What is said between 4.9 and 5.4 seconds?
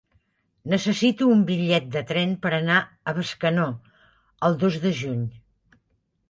juny.